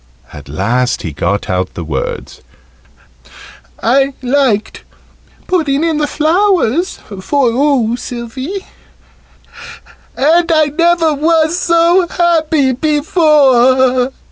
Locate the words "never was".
10.75-11.55